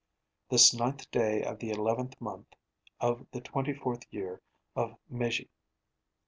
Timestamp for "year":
4.11-4.41